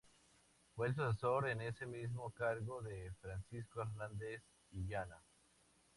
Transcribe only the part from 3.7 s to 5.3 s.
Hernández Illana.